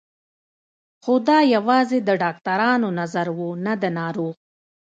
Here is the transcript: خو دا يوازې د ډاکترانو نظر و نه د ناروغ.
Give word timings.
خو 1.03 1.13
دا 1.27 1.39
يوازې 1.55 1.99
د 2.03 2.09
ډاکترانو 2.23 2.89
نظر 2.99 3.27
و 3.37 3.39
نه 3.65 3.73
د 3.81 3.83
ناروغ. 3.99 4.33